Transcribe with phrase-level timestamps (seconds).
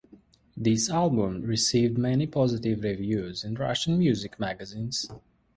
[0.57, 5.07] This album received many positive reviews in Russian music magazines.